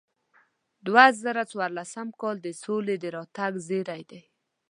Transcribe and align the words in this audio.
دوه 0.85 1.05
زره 1.23 1.43
څوارلسم 1.51 2.07
کال 2.21 2.35
د 2.41 2.47
سولې 2.63 2.95
د 2.99 3.05
راتګ 3.15 3.53
زیری 3.67 4.03
دی. 4.09 4.21